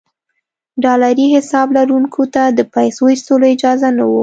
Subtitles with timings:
[0.83, 4.19] ډالري حساب لرونکو ته د پیسو ایستلو اجازه نه وه.